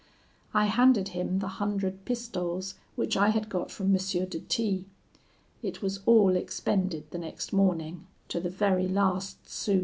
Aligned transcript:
I 0.51 0.65
handed 0.65 1.09
him 1.09 1.37
the 1.37 1.47
hundred 1.47 2.05
pistoles 2.05 2.73
which 2.95 3.15
I 3.15 3.29
had 3.29 3.49
got 3.49 3.69
from 3.69 3.95
M. 3.95 3.97
de 4.01 4.39
T; 4.39 4.85
it 5.61 5.83
was 5.83 5.99
all 6.07 6.35
expended 6.35 7.05
the 7.11 7.19
next 7.19 7.53
morning, 7.53 8.07
to 8.29 8.39
the 8.39 8.49
very 8.49 8.87
last 8.87 9.47
sou. 9.47 9.79